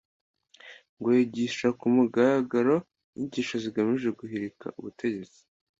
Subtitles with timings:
[0.97, 2.75] ngo yigisha ku mugaragaro
[3.15, 5.39] inyigisho zigamije guhirika ubutegetsi